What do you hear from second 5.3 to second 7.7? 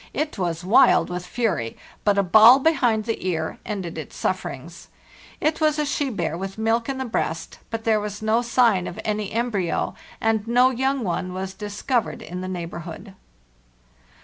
It was a she bear with milk in the breast;